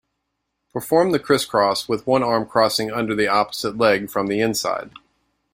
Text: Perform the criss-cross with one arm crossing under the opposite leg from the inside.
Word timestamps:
Perform 0.73 1.11
the 1.11 1.19
criss-cross 1.19 1.87
with 1.87 2.07
one 2.07 2.23
arm 2.23 2.47
crossing 2.47 2.89
under 2.89 3.13
the 3.15 3.27
opposite 3.27 3.77
leg 3.77 4.09
from 4.09 4.25
the 4.25 4.41
inside. 4.41 4.89